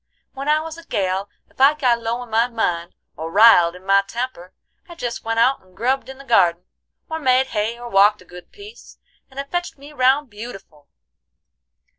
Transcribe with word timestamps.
When 0.33 0.49
I 0.49 0.59
was 0.61 0.79
a 0.79 0.83
gal, 0.83 1.29
ef 1.51 1.61
I 1.61 1.75
got 1.75 2.01
low 2.01 2.23
in 2.23 2.31
my 2.31 2.47
mind, 2.47 2.95
or 3.15 3.31
riled 3.31 3.75
in 3.75 3.85
my 3.85 4.01
temper, 4.01 4.51
I 4.89 4.95
jest 4.95 5.23
went 5.23 5.37
out 5.39 5.61
and 5.61 5.77
grubbed 5.77 6.09
in 6.09 6.17
the 6.17 6.23
gardin, 6.23 6.63
or 7.07 7.19
made 7.19 7.45
hay, 7.53 7.77
or 7.77 7.87
walked 7.87 8.19
a 8.23 8.25
good 8.25 8.51
piece, 8.51 8.97
and 9.29 9.39
it 9.39 9.51
fetched 9.51 9.77
me 9.77 9.93
round 9.93 10.31
beautiful. 10.31 10.87